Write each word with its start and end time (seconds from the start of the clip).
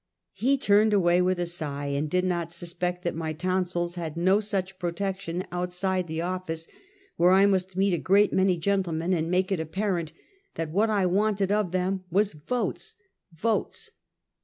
He 0.33 0.57
turned 0.57 0.93
away 0.93 1.21
with 1.21 1.39
a 1.39 1.45
sigh, 1.45 1.85
and 1.85 2.09
did 2.09 2.25
not 2.25 2.51
suspect 2.51 3.03
that 3.03 3.13
my 3.13 3.33
tonsils 3.33 3.93
had 3.93 4.17
no 4.17 4.39
such 4.39 4.79
protection 4.79 5.45
outside 5.51 6.07
the 6.07 6.21
office, 6.21 6.67
where 7.17 7.29
I 7.29 7.45
must 7.45 7.77
meet 7.77 7.93
a 7.93 7.99
great 7.99 8.33
many 8.33 8.57
gentlemen 8.57 9.13
and 9.13 9.29
make 9.29 9.51
it 9.51 9.59
apparent 9.59 10.11
that 10.55 10.71
what 10.71 10.89
I 10.89 11.05
wanted 11.05 11.51
of 11.51 11.71
them 11.71 12.03
was 12.09 12.33
votes! 12.33 12.95
votes 13.31 13.91